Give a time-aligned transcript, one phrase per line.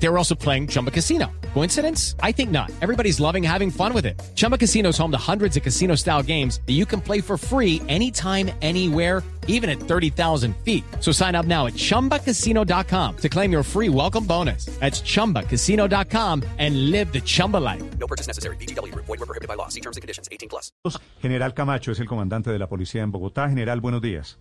[0.00, 1.30] They were also playing Chumba Casino.
[1.54, 2.14] Coincidence?
[2.22, 2.70] I think not.
[2.80, 4.20] Everybody's loving having fun with it.
[4.36, 7.36] Chumba Casino is home to hundreds of casino style games that you can play for
[7.36, 10.84] free anytime, anywhere, even at 30,000 feet.
[11.00, 14.66] So sign up now at chumbacasino.com to claim your free welcome bonus.
[14.78, 17.82] That's chumbacasino.com and live the Chumba life.
[17.98, 18.56] No purchase necessary.
[18.56, 18.94] BGW.
[18.94, 19.68] Void were prohibited by law.
[19.68, 20.28] See terms and conditions.
[20.30, 20.70] 18 plus.
[21.20, 23.48] General Camacho es el comandante de la policía en Bogotá.
[23.48, 24.38] General, buenos días.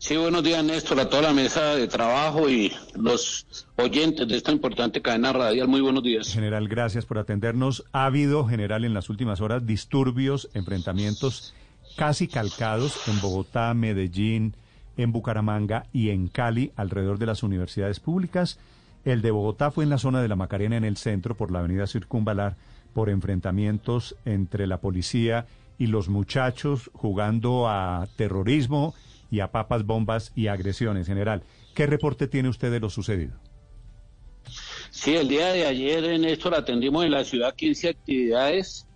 [0.00, 4.50] Sí, buenos días, Néstor, a toda la mesa de trabajo y los oyentes de esta
[4.50, 5.68] importante cadena radial.
[5.68, 6.32] Muy buenos días.
[6.32, 7.84] General, gracias por atendernos.
[7.92, 11.52] Ha habido, general, en las últimas horas disturbios, enfrentamientos
[11.98, 14.54] casi calcados en Bogotá, Medellín,
[14.96, 18.58] en Bucaramanga y en Cali, alrededor de las universidades públicas.
[19.04, 21.58] El de Bogotá fue en la zona de la Macarena, en el centro, por la
[21.58, 22.56] avenida Circunvalar,
[22.94, 25.44] por enfrentamientos entre la policía
[25.78, 28.94] y los muchachos jugando a terrorismo
[29.30, 31.06] y a papas, bombas y agresiones.
[31.06, 31.42] General,
[31.74, 33.38] ¿qué reporte tiene usted de lo sucedido?
[34.90, 38.86] Sí, el día de ayer, Néstor, atendimos en la ciudad 15 actividades.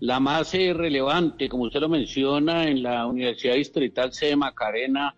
[0.00, 5.14] La más eh, relevante, como usted lo menciona, en la Universidad Distrital C de Macarena,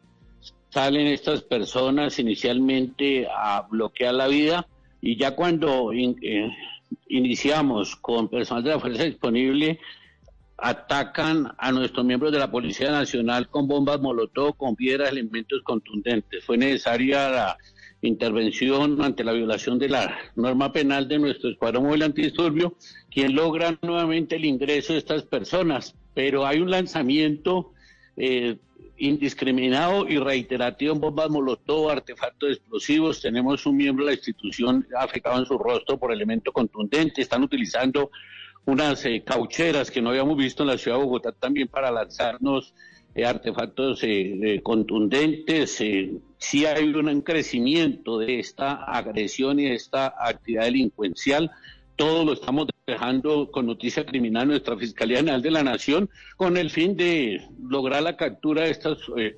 [0.71, 4.67] salen estas personas inicialmente a bloquear la vida
[5.01, 6.51] y ya cuando eh,
[7.09, 9.79] iniciamos con personal de la fuerza disponible,
[10.57, 16.45] atacan a nuestros miembros de la Policía Nacional con bombas molotov, con piedras, elementos contundentes.
[16.45, 17.59] Fue necesaria la
[18.03, 22.77] intervención ante la violación de la norma penal de nuestro escuadrón móvil antidisturbio,
[23.11, 25.95] quien logra nuevamente el ingreso de estas personas.
[26.15, 27.73] Pero hay un lanzamiento
[28.17, 28.57] eh,
[28.97, 33.21] indiscriminado y reiterativo en bombas molotov, artefactos explosivos.
[33.21, 37.23] Tenemos un miembro de la institución afectado en su rostro por elemento contundente.
[37.23, 38.11] Están utilizando
[38.67, 42.75] unas eh, caucheras que no habíamos visto en la ciudad de Bogotá también para lanzarnos
[43.15, 45.81] eh, artefactos eh, eh, contundentes.
[45.81, 51.51] Eh, sí hay un crecimiento de esta agresión y de esta actividad delincuencial.
[51.97, 56.71] Todo lo estamos dejando con noticia criminal nuestra Fiscalía General de la Nación con el
[56.71, 59.33] fin de lograr la captura de estas eh,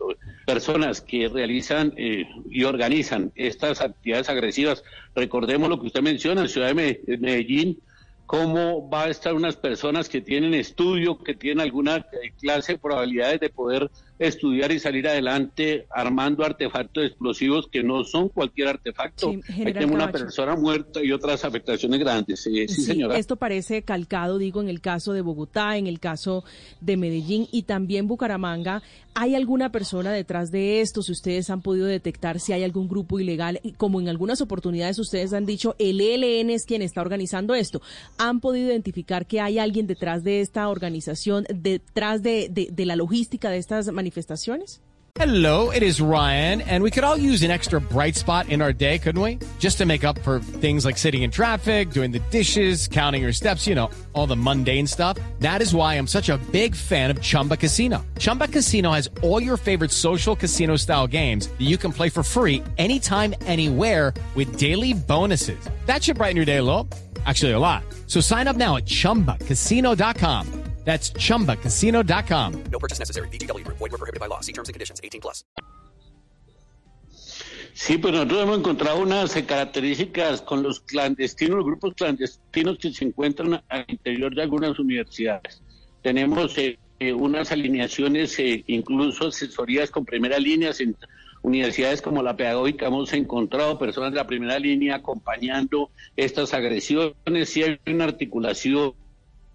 [0.46, 4.82] personas que realizan y organizan estas actividades agresivas.
[5.14, 7.78] Recordemos lo que usted menciona, en Ciudad de Medellín,
[8.26, 12.78] cómo va a estar unas personas que tienen estudio, que tienen alguna eh, clase de
[12.78, 19.30] probabilidades de poder estudiar y salir adelante armando artefactos explosivos que no son cualquier artefacto.
[19.30, 22.46] Sí, Ahí tenemos una persona muerta y otras afectaciones grandes.
[22.46, 23.16] Eh, sí, señora.
[23.16, 26.44] Esto parece calcado, digo, en el caso de Bogotá, en el caso
[26.80, 28.82] de Medellín y también Bucaramanga.
[29.14, 31.02] ¿Hay alguna persona detrás de esto?
[31.02, 35.32] Si ustedes han podido detectar si hay algún grupo ilegal, como en algunas oportunidades ustedes
[35.32, 37.80] han dicho, el ELN es quien está organizando esto.
[38.18, 42.96] ¿Han podido identificar que hay alguien detrás de esta organización, detrás de, de- de la
[42.96, 44.80] logística de estas manifestaciones?
[45.18, 48.70] Hello, it is Ryan, and we could all use an extra bright spot in our
[48.74, 49.38] day, couldn't we?
[49.58, 53.32] Just to make up for things like sitting in traffic, doing the dishes, counting your
[53.32, 55.16] steps, you know, all the mundane stuff.
[55.40, 58.04] That is why I'm such a big fan of Chumba Casino.
[58.18, 62.22] Chumba Casino has all your favorite social casino style games that you can play for
[62.22, 65.58] free anytime, anywhere with daily bonuses.
[65.86, 66.86] That should brighten your day a little.
[67.26, 67.82] Actually, a lot.
[68.06, 70.66] So sign up now at chumbacasino.com.
[70.86, 72.64] That's chumbacasino.com.
[72.70, 73.28] No purchase necessary.
[73.28, 73.66] BGW.
[73.66, 74.40] Void were prohibited by law.
[74.40, 75.00] See terms and conditions.
[75.02, 75.42] 18 plus.
[77.74, 83.04] Sí, pues nosotros hemos encontrado unas características con los clandestinos, los grupos clandestinos que se
[83.04, 85.60] encuentran al interior de algunas universidades.
[86.02, 90.72] Tenemos eh, eh, unas alineaciones, eh, incluso asesorías con primera línea
[91.46, 92.86] universidades como la pedagógica.
[92.86, 97.48] Hemos encontrado personas de la primera línea acompañando estas agresiones.
[97.48, 98.94] Sí hay una articulación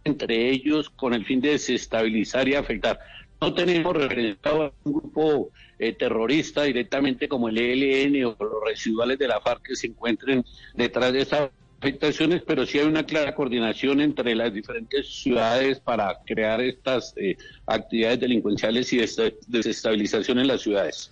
[0.06, 2.98] entre ellos con el fin de desestabilizar y afectar.
[3.42, 9.20] No tenemos referenciado a un grupo eh, terrorista directamente como el ELN o los residuales
[9.20, 11.50] de la FARC que se encuentren detrás de estas
[11.82, 17.36] afectaciones, pero sí hay una clara coordinación entre las diferentes ciudades para crear estas eh,
[17.66, 21.12] actividades delincuenciales y esta desestabilización en las ciudades.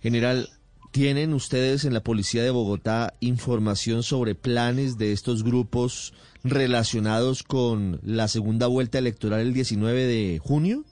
[0.00, 0.48] General,
[0.92, 6.14] ¿tienen ustedes en la Policía de Bogotá información sobre planes de estos grupos
[6.44, 10.84] relacionados con la segunda vuelta electoral el 19 de junio?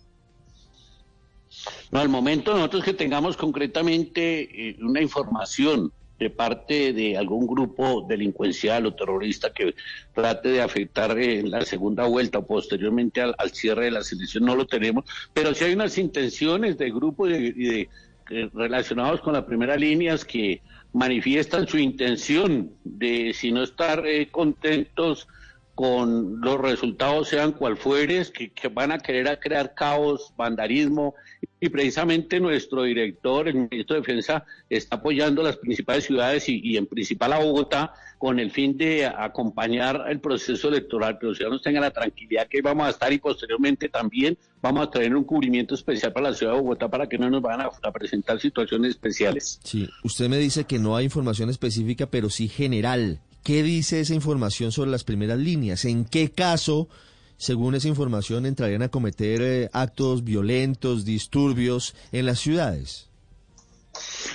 [1.91, 8.05] No, al momento nosotros que tengamos concretamente eh, una información de parte de algún grupo
[8.08, 9.75] delincuencial o terrorista que
[10.14, 14.56] trate de afectar eh, la segunda vuelta o posteriormente al, cierre de la selección, no
[14.56, 15.05] lo tenemos,
[15.35, 17.88] pero sí hay unas intenciones de grupos de, de,
[18.28, 20.61] relacionados con las primeras líneas que
[20.93, 25.28] manifiestan su intención de, si no estar eh, contentos
[25.76, 31.14] con los resultados sean cual fueres, que, que van a querer crear caos, vandarismo,
[31.61, 36.87] y precisamente nuestro director, el ministro de Defensa, está apoyando las principales ciudades y, en
[36.87, 41.82] principal a Bogotá con el fin de acompañar el proceso electoral, que los ciudadanos tengan
[41.82, 46.14] la tranquilidad que vamos a estar y posteriormente también vamos a tener un cubrimiento especial
[46.14, 49.61] para la ciudad de Bogotá para que no nos van a, a presentar situaciones especiales.
[49.62, 53.20] Sí, usted me dice que no hay información específica, pero sí general.
[53.46, 55.84] ¿Qué dice esa información sobre las primeras líneas?
[55.84, 56.88] ¿En qué caso,
[57.37, 63.08] según esa información, entrarían a cometer eh, actos violentos, disturbios en las ciudades?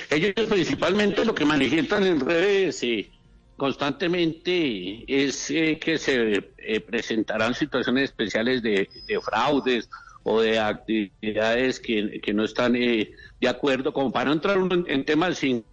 [0.09, 3.11] Ellos principalmente lo que manifiestan en redes eh,
[3.57, 6.53] constantemente es eh, que se
[6.87, 9.89] presentarán situaciones especiales de, de fraudes
[10.23, 14.57] o de actividades que, que no están eh, de acuerdo, como para entrar
[14.87, 15.63] en, temas y,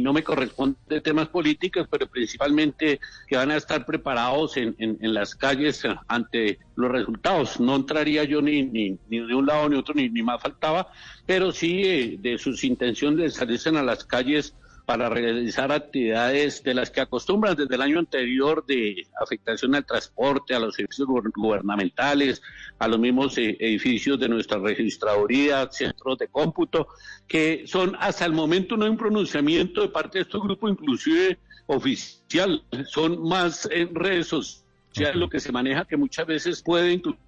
[0.00, 5.34] no me corresponde temas políticos, pero principalmente que van a estar preparados en, en- las
[5.34, 7.58] calles ante los resultados.
[7.58, 10.86] No entraría yo ni, ni, ni de un lado ni otro, ni, ni más faltaba,
[11.26, 14.54] pero sí eh, de sus intenciones de salirse a las calles
[14.86, 20.54] para realizar actividades de las que acostumbran desde el año anterior de afectación al transporte,
[20.54, 22.42] a los servicios guber- gubernamentales,
[22.78, 26.88] a los mismos eh, edificios de nuestra registraduría, centros de cómputo,
[27.26, 31.38] que son hasta el momento no hay un pronunciamiento de parte de estos grupos, inclusive
[31.66, 37.18] oficial, son más en redes sociales lo que se maneja, que muchas veces puede incluir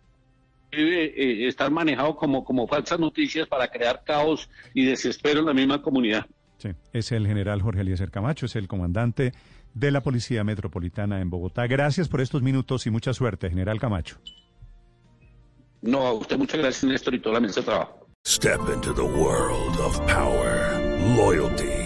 [0.73, 5.81] eh, estar manejado como, como falsas noticias para crear caos y desespero en la misma
[5.81, 6.27] comunidad.
[6.59, 9.33] Sí, es el general Jorge Eliezer Camacho, es el comandante
[9.75, 11.67] de la Policía Metropolitana en Bogotá.
[11.67, 14.17] Gracias por estos minutos y mucha suerte, general Camacho.
[15.83, 18.07] No, a usted muchas gracias, Néstor, y toda la mesa de trabajo.
[18.27, 20.81] Step into the world of power,
[21.17, 21.86] loyalty,